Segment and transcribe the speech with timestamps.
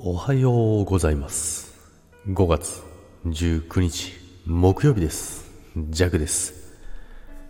[0.00, 1.74] おはようございます。
[2.28, 2.84] 5月
[3.26, 4.12] 19日
[4.46, 5.50] 木曜日です。
[5.76, 6.78] ジャクです。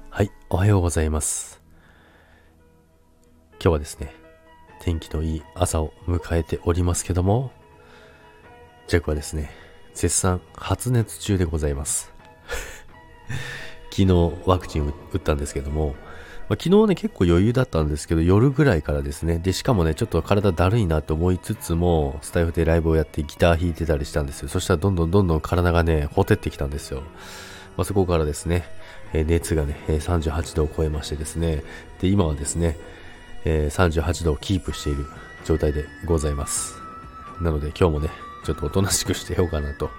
[0.08, 1.60] はい、おはようございます。
[3.60, 4.14] 今日はですね、
[4.80, 7.52] 天気のいい朝を迎えておりますけども、
[8.86, 9.50] ジャクはですね、
[9.92, 12.10] 絶賛発熱中でございます。
[13.92, 15.96] 昨日ワクチン打ったんですけども、
[16.48, 19.38] まあ、昨日ね結構余裕だったんですけど夜ぐらいからですね。
[19.38, 24.48] でしかもねちょっと体だるいなと思いつつもスタイフでライブをやってギター弾いてたりしたんですよ。
[24.48, 27.02] そしたらどんどんどんどん体がねほてってきたんですよ、
[27.76, 28.64] まあ、そこからですね、
[29.12, 31.62] えー熱がね38度を超えましてですね。
[32.00, 32.78] で今はですね、
[33.44, 35.04] えー38度をキープしている
[35.44, 36.76] 状態でございます。
[37.42, 38.08] なので今日もね
[38.44, 39.90] ちょっとおとなしくしてようかなと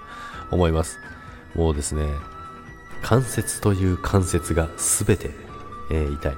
[0.50, 0.98] 思います。
[1.54, 2.06] もうですね
[3.02, 5.30] 関節という関節が全て、
[5.90, 6.32] えー痛い。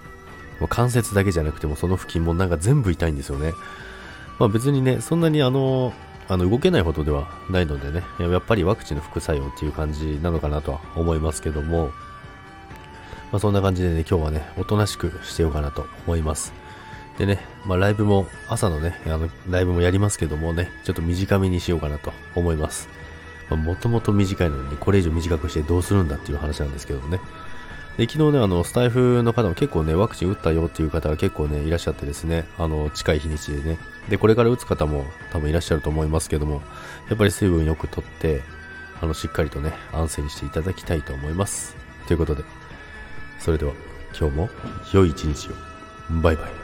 [0.60, 3.52] もう関節だけじゃなくてもその付近もなんか全部痛いんですよね。
[4.38, 5.92] まあ別にね、そんなにあの、
[6.28, 11.90] あの動けないほどではないのでね、やっぱりワクチンの副作用っていう感じなのかなとは思いますけども、
[13.30, 16.52] まあそんな感じでね、今日はね、おとなしくしてようかなと思います。
[17.18, 22.88] でね、まあライブも、朝のね、あの、ライブもやりますけどもね、ちょっと短めにしようかなと思います。
[23.50, 27.20] もともと短いのに、これ以上短くしてどうするんだっていう話なんですけどもね。
[27.96, 33.78] で昨日ね、あの、スタイフの方も結構ね、ワクチン打ったよっていう方が結構ね、いらっしゃってですね、あの、近い日にちでね。
[34.08, 36.62] で、これから打つ方も多分いらっしゃると思いますけども、
[37.10, 38.42] やっぱり水分よくとって、
[39.02, 41.76] あの、しっかりとね、安静にしていただきたいと思います。
[42.06, 42.44] ということで、
[43.38, 43.72] それでは、
[44.18, 44.50] 今日も
[44.94, 45.52] 良い一日を。
[46.22, 46.61] バイバイ。